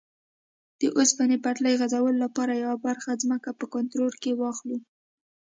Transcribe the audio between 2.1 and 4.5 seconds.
لپاره یوه برخه ځمکه په کنټرول کې